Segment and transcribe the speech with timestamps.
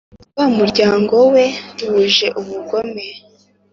[0.37, 1.45] wa muryango we
[1.87, 3.05] wuje ubugome,